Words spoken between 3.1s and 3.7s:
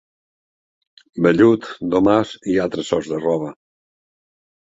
de roba.